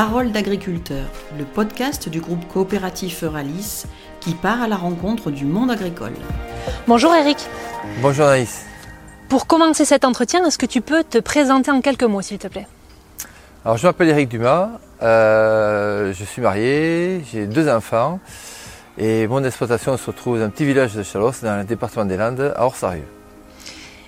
Parole 0.00 0.32
d'agriculteur, 0.32 1.04
le 1.38 1.44
podcast 1.44 2.08
du 2.08 2.22
groupe 2.22 2.48
coopératif 2.48 3.22
Euralis 3.22 3.84
qui 4.20 4.32
part 4.32 4.62
à 4.62 4.66
la 4.66 4.76
rencontre 4.76 5.30
du 5.30 5.44
monde 5.44 5.70
agricole. 5.70 6.14
Bonjour 6.86 7.14
Eric. 7.14 7.36
Bonjour 8.00 8.24
Naïs. 8.24 8.64
Pour 9.28 9.46
commencer 9.46 9.84
cet 9.84 10.06
entretien, 10.06 10.42
est-ce 10.46 10.56
que 10.56 10.64
tu 10.64 10.80
peux 10.80 11.04
te 11.04 11.18
présenter 11.18 11.70
en 11.70 11.82
quelques 11.82 12.04
mots 12.04 12.22
s'il 12.22 12.38
te 12.38 12.48
plaît? 12.48 12.66
Alors 13.62 13.76
je 13.76 13.86
m'appelle 13.86 14.08
Eric 14.08 14.30
Dumas, 14.30 14.70
euh, 15.02 16.14
je 16.14 16.24
suis 16.24 16.40
marié, 16.40 17.22
j'ai 17.30 17.46
deux 17.46 17.68
enfants 17.68 18.20
et 18.96 19.28
mon 19.28 19.44
exploitation 19.44 19.98
se 19.98 20.10
trouve 20.12 20.38
dans 20.38 20.46
un 20.46 20.48
petit 20.48 20.64
village 20.64 20.94
de 20.94 21.02
Chalosse 21.02 21.42
dans 21.42 21.58
le 21.58 21.64
département 21.64 22.06
des 22.06 22.16
Landes 22.16 22.54
à 22.56 22.64
Orsarieux. 22.64 23.04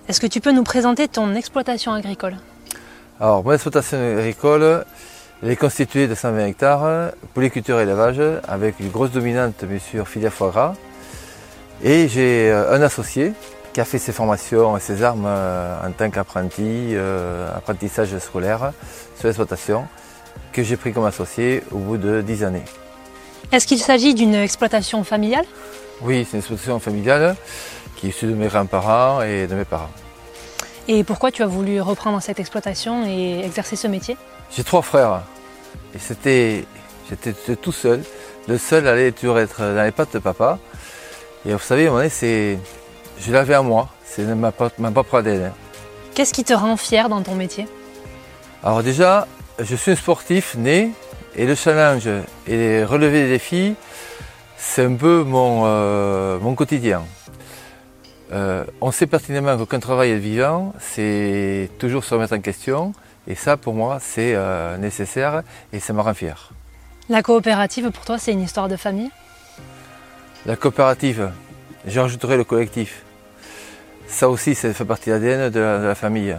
Est-ce 0.08 0.22
que 0.22 0.26
tu 0.26 0.40
peux 0.40 0.52
nous 0.52 0.64
présenter 0.64 1.06
ton 1.06 1.34
exploitation 1.34 1.92
agricole? 1.92 2.36
Alors 3.20 3.44
mon 3.44 3.52
exploitation 3.52 3.98
agricole 3.98 4.86
elle 5.42 5.50
est 5.50 5.56
constituée 5.56 6.06
de 6.06 6.14
120 6.14 6.46
hectares, 6.46 7.10
polyculture 7.34 7.80
et 7.80 7.82
élevage, 7.82 8.22
avec 8.46 8.78
une 8.78 8.90
grosse 8.90 9.10
dominante 9.10 9.64
bien 9.64 9.80
sûr 9.80 10.06
filière 10.06 10.32
foie 10.32 10.50
gras. 10.50 10.74
Et 11.82 12.06
j'ai 12.06 12.48
euh, 12.50 12.76
un 12.76 12.80
associé 12.80 13.32
qui 13.72 13.80
a 13.80 13.84
fait 13.84 13.98
ses 13.98 14.12
formations 14.12 14.76
et 14.76 14.80
ses 14.80 15.02
armes 15.02 15.24
euh, 15.26 15.84
en 15.84 15.90
tant 15.90 16.10
qu'apprenti, 16.10 16.94
euh, 16.94 17.48
apprentissage 17.56 18.16
scolaire 18.18 18.72
sur 19.18 19.26
l'exploitation, 19.26 19.88
que 20.52 20.62
j'ai 20.62 20.76
pris 20.76 20.92
comme 20.92 21.06
associé 21.06 21.64
au 21.72 21.78
bout 21.78 21.96
de 21.96 22.20
10 22.20 22.44
années. 22.44 22.64
Est-ce 23.50 23.66
qu'il 23.66 23.80
s'agit 23.80 24.14
d'une 24.14 24.34
exploitation 24.34 25.02
familiale? 25.02 25.44
Oui, 26.02 26.24
c'est 26.24 26.36
une 26.36 26.38
exploitation 26.38 26.78
familiale 26.78 27.34
qui 27.96 28.06
est 28.06 28.10
issue 28.10 28.26
de 28.26 28.34
mes 28.34 28.46
grands-parents 28.46 29.22
et 29.22 29.48
de 29.48 29.54
mes 29.56 29.64
parents. 29.64 29.90
Et 30.86 31.02
pourquoi 31.02 31.32
tu 31.32 31.42
as 31.42 31.46
voulu 31.46 31.80
reprendre 31.80 32.22
cette 32.22 32.38
exploitation 32.38 33.04
et 33.06 33.40
exercer 33.44 33.74
ce 33.74 33.88
métier? 33.88 34.16
J'ai 34.54 34.64
trois 34.64 34.82
frères 34.82 35.22
et 35.94 35.98
c'était, 35.98 36.64
j'étais 37.08 37.56
tout 37.56 37.72
seul. 37.72 38.02
Le 38.48 38.58
seul 38.58 38.86
allait 38.86 39.12
toujours 39.12 39.38
être 39.38 39.60
dans 39.60 39.84
les 39.84 39.92
pattes 39.92 40.12
de 40.12 40.18
papa. 40.18 40.58
Et 41.46 41.52
vous 41.52 41.58
savez, 41.58 41.84
à 41.84 41.86
un 41.86 41.90
moment 41.90 41.98
donné, 42.00 42.10
c'est, 42.10 42.58
je 43.18 43.32
l'avais 43.32 43.54
à 43.54 43.62
moi, 43.62 43.88
c'est 44.04 44.24
ma, 44.24 44.52
ma 44.78 44.90
propre 44.90 45.16
ADN. 45.16 45.52
Qu'est-ce 46.14 46.34
qui 46.34 46.44
te 46.44 46.52
rend 46.52 46.76
fier 46.76 47.08
dans 47.08 47.22
ton 47.22 47.34
métier? 47.34 47.66
Alors 48.62 48.82
déjà, 48.82 49.26
je 49.58 49.74
suis 49.74 49.92
un 49.92 49.96
sportif 49.96 50.54
né 50.56 50.90
et 51.34 51.46
le 51.46 51.54
challenge 51.54 52.08
et 52.46 52.84
relever 52.84 53.22
des 53.22 53.28
défis, 53.30 53.74
c'est 54.58 54.84
un 54.84 54.94
peu 54.94 55.24
mon, 55.24 55.62
euh, 55.64 56.38
mon 56.38 56.54
quotidien. 56.54 57.02
Euh, 58.32 58.64
on 58.80 58.90
sait 58.92 59.06
pertinemment 59.06 59.58
qu'aucun 59.58 59.80
travail 59.80 60.10
est 60.10 60.18
vivant, 60.18 60.72
c'est 60.78 61.68
toujours 61.78 62.04
se 62.04 62.14
remettre 62.14 62.34
en 62.34 62.40
question. 62.40 62.94
Et 63.28 63.34
ça, 63.34 63.56
pour 63.56 63.74
moi, 63.74 63.98
c'est 64.00 64.34
euh, 64.34 64.76
nécessaire 64.78 65.42
et 65.72 65.80
ça 65.80 65.92
me 65.92 66.00
rend 66.00 66.14
fier. 66.14 66.50
La 67.08 67.22
coopérative, 67.22 67.90
pour 67.90 68.04
toi, 68.04 68.18
c'est 68.18 68.32
une 68.32 68.40
histoire 68.40 68.68
de 68.68 68.76
famille? 68.76 69.10
La 70.46 70.56
coopérative, 70.56 71.30
j'en 71.86 72.06
le 72.06 72.44
collectif. 72.44 73.02
Ça 74.08 74.28
aussi, 74.28 74.54
ça 74.54 74.72
fait 74.72 74.84
partie 74.84 75.10
de 75.10 75.14
l'ADN 75.14 75.50
de, 75.50 75.60
la 75.60 75.94
famille. 75.94 76.36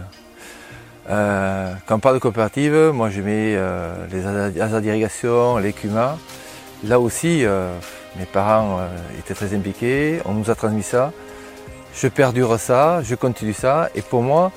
Euh, 1.08 1.72
quand 1.86 1.96
on 1.96 2.00
parle 2.00 2.16
de 2.16 2.20
coopérative, 2.20 2.90
moi 2.92 3.10
je 3.10 3.20
mets 3.20 3.54
euh, 3.56 4.06
les 4.10 4.60
hasards 4.60 4.80
d'irrigation, 4.80 5.58
les 5.58 5.72
CUMA. 5.72 6.18
Là 6.84 7.00
aussi, 7.00 7.46
mes 8.18 8.26
parents 8.26 8.80
étaient 9.18 9.32
très 9.32 9.54
impliqués, 9.54 10.20
on 10.26 10.34
nous 10.34 10.50
a 10.50 10.54
transmis 10.54 10.82
ça. 10.82 11.12
Je 11.96 12.08
perdure 12.08 12.58
ça, 12.58 13.02
je 13.02 13.14
continue 13.14 13.52
ça. 13.52 13.88
Et 13.94 14.02
pour 14.02 14.22
moi, 14.22 14.52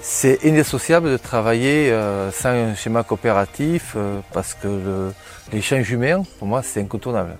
c'est 0.00 0.44
indissociable 0.44 1.10
de 1.10 1.16
travailler 1.16 1.90
euh, 1.90 2.30
sans 2.30 2.50
un 2.50 2.74
schéma 2.74 3.04
coopératif 3.04 3.94
euh, 3.96 4.20
parce 4.32 4.54
que 4.54 5.10
l'échange 5.52 5.90
humain, 5.90 6.22
pour 6.38 6.48
moi, 6.48 6.62
c'est 6.62 6.80
incontournable. 6.80 7.36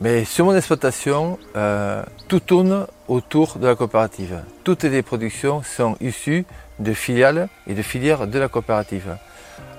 Mais 0.00 0.24
sur 0.24 0.46
mon 0.46 0.56
exploitation, 0.56 1.38
euh, 1.56 2.02
tout 2.28 2.40
tourne 2.40 2.86
autour 3.06 3.58
de 3.58 3.66
la 3.66 3.74
coopérative. 3.74 4.42
Toutes 4.64 4.84
les 4.84 5.02
productions 5.02 5.62
sont 5.62 5.96
issues 6.00 6.44
de 6.78 6.92
filiales 6.92 7.48
et 7.66 7.74
de 7.74 7.82
filières 7.82 8.26
de 8.26 8.38
la 8.38 8.48
coopérative. 8.48 9.16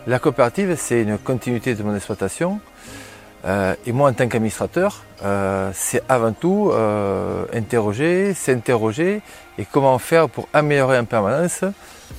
La 0.05 0.19
coopérative, 0.19 0.75
c'est 0.77 1.01
une 1.01 1.17
continuité 1.17 1.75
de 1.75 1.83
mon 1.83 1.95
exploitation. 1.95 2.59
Et 3.45 3.91
moi, 3.91 4.09
en 4.09 4.13
tant 4.13 4.27
qu'administrateur, 4.27 5.03
c'est 5.73 6.01
avant 6.07 6.31
tout 6.31 6.71
interroger, 7.53 8.33
s'interroger 8.33 9.21
et 9.57 9.65
comment 9.65 9.97
faire 9.99 10.29
pour 10.29 10.47
améliorer 10.53 10.97
en 10.97 11.05
permanence 11.05 11.63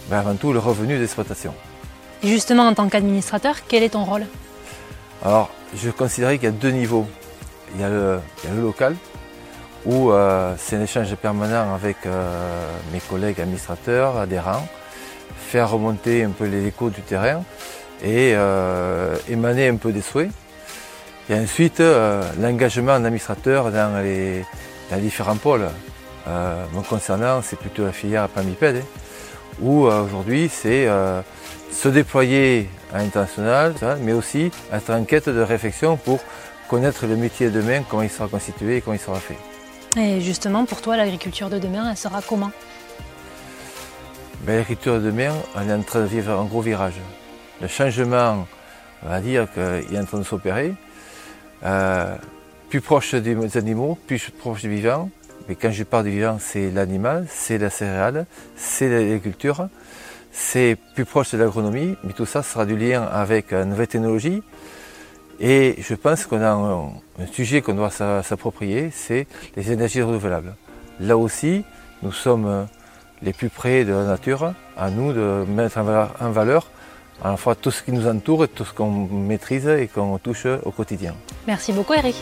ben, 0.08 0.18
avant 0.18 0.34
tout 0.34 0.52
le 0.52 0.58
revenu 0.58 0.98
d'exploitation. 0.98 1.54
Et 2.22 2.28
justement, 2.28 2.66
en 2.66 2.74
tant 2.74 2.88
qu'administrateur, 2.88 3.56
quel 3.68 3.82
est 3.82 3.90
ton 3.90 4.04
rôle? 4.04 4.24
Alors, 5.22 5.50
je 5.74 5.90
considérais 5.90 6.38
qu'il 6.38 6.44
y 6.44 6.52
a 6.52 6.52
deux 6.52 6.70
niveaux. 6.70 7.06
Il 7.74 7.80
y 7.80 7.84
a 7.84 7.88
le, 7.88 8.20
local, 8.60 8.94
où 9.84 10.10
euh, 10.10 10.54
c'est 10.58 10.76
un 10.76 10.82
échange 10.82 11.14
permanent 11.16 11.74
avec 11.74 11.96
euh, 12.06 12.68
mes 12.92 13.00
collègues 13.00 13.40
administrateurs, 13.40 14.16
adhérents, 14.16 14.66
faire 15.36 15.70
remonter 15.70 16.22
un 16.22 16.30
peu 16.30 16.44
les 16.46 16.66
échos 16.66 16.90
du 16.90 17.02
terrain 17.02 17.42
et 18.02 18.32
euh, 18.34 19.16
émaner 19.28 19.68
un 19.68 19.76
peu 19.76 19.92
des 19.92 20.02
souhaits. 20.02 20.30
Et 21.30 21.34
ensuite, 21.34 21.82
l'engagement 22.40 23.00
d'administrateurs 23.00 23.70
dans 23.70 24.02
les, 24.02 24.44
différents 24.98 25.36
pôles. 25.36 25.68
me 26.26 26.82
concernant, 26.88 27.40
c'est 27.42 27.58
plutôt 27.58 27.84
la 27.84 27.92
filière 27.92 28.28
Pamiped. 28.28 28.76
Hein 28.76 29.00
où 29.60 29.86
euh, 29.86 30.04
aujourd'hui 30.04 30.48
c'est 30.48 30.86
euh, 30.86 31.22
se 31.70 31.88
déployer 31.88 32.68
à 32.92 32.98
l'international, 32.98 33.74
mais 34.00 34.12
aussi 34.12 34.50
être 34.72 34.90
en 34.90 35.04
quête 35.04 35.28
de 35.28 35.40
réflexion 35.40 35.96
pour 35.96 36.20
connaître 36.68 37.06
le 37.06 37.16
métier 37.16 37.50
de 37.50 37.60
demain, 37.60 37.82
comment 37.88 38.02
il 38.02 38.10
sera 38.10 38.28
constitué 38.28 38.76
et 38.76 38.80
comment 38.80 38.94
il 38.94 39.00
sera 39.00 39.18
fait. 39.18 39.36
Et 40.00 40.20
justement, 40.20 40.64
pour 40.64 40.80
toi, 40.80 40.96
l'agriculture 40.96 41.50
de 41.50 41.58
demain, 41.58 41.90
elle 41.90 41.96
sera 41.96 42.22
comment? 42.22 42.52
Ben, 44.42 44.56
L'agriculture 44.56 44.94
de 44.94 45.00
demain, 45.00 45.32
elle 45.60 45.70
est 45.70 45.74
en 45.74 45.82
train 45.82 46.00
de 46.00 46.06
vivre 46.06 46.32
un 46.32 46.44
gros 46.44 46.60
virage. 46.60 47.00
Le 47.60 47.68
changement, 47.68 48.46
on 49.02 49.08
va 49.08 49.20
dire 49.20 49.48
qu'il 49.52 49.94
est 49.94 50.00
en 50.00 50.04
train 50.04 50.18
de 50.18 50.24
s'opérer. 50.24 50.74
Euh, 51.64 52.16
plus 52.68 52.80
proche 52.80 53.14
des 53.14 53.56
animaux, 53.56 53.96
plus 54.06 54.30
proche 54.30 54.62
des 54.62 54.68
vivants, 54.68 55.10
mais 55.48 55.54
quand 55.54 55.70
je 55.70 55.84
parle 55.84 56.04
du 56.04 56.10
vivant, 56.10 56.38
c'est 56.40 56.70
l'animal, 56.70 57.26
c'est 57.28 57.58
la 57.58 57.70
céréale, 57.70 58.26
c'est 58.56 58.88
l'agriculture, 58.88 59.68
c'est 60.32 60.76
plus 60.94 61.04
proche 61.04 61.32
de 61.32 61.38
l'agronomie, 61.38 61.96
mais 62.02 62.12
tout 62.12 62.26
ça 62.26 62.42
sera 62.42 62.66
du 62.66 62.76
lien 62.76 63.02
avec 63.02 63.52
une 63.52 63.70
nouvelle 63.70 63.86
technologie. 63.86 64.42
Et 65.40 65.76
je 65.78 65.94
pense 65.94 66.26
qu'on 66.26 66.42
a 66.42 66.50
un, 66.50 67.26
sujet 67.32 67.62
qu'on 67.62 67.74
doit 67.74 67.90
s'approprier, 67.90 68.90
c'est 68.92 69.26
les 69.56 69.70
énergies 69.70 70.02
renouvelables. 70.02 70.56
Là 71.00 71.16
aussi, 71.16 71.64
nous 72.02 72.12
sommes 72.12 72.66
les 73.22 73.32
plus 73.32 73.48
près 73.48 73.84
de 73.84 73.92
la 73.92 74.04
nature, 74.04 74.54
à 74.76 74.90
nous 74.90 75.12
de 75.12 75.44
mettre 75.48 75.78
en 75.78 75.84
valeur, 75.84 76.14
en 76.20 76.30
valeur 76.30 76.70
à 77.22 77.30
la 77.30 77.36
fois 77.36 77.54
tout 77.54 77.70
ce 77.70 77.82
qui 77.82 77.92
nous 77.92 78.08
entoure 78.08 78.48
tout 78.48 78.64
ce 78.64 78.72
qu'on 78.72 78.90
maîtrise 78.90 79.68
et 79.68 79.88
qu'on 79.88 80.18
touche 80.18 80.46
au 80.46 80.70
quotidien. 80.70 81.14
Merci 81.46 81.72
beaucoup 81.72 81.94
Eric. 81.94 82.16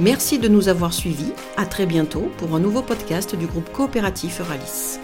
Merci 0.00 0.38
de 0.38 0.48
nous 0.48 0.68
avoir 0.68 0.92
suivis. 0.92 1.32
À 1.56 1.66
très 1.66 1.86
bientôt 1.86 2.30
pour 2.38 2.54
un 2.54 2.60
nouveau 2.60 2.82
podcast 2.82 3.36
du 3.36 3.46
groupe 3.46 3.70
coopératif 3.72 4.40
Euralis. 4.40 4.98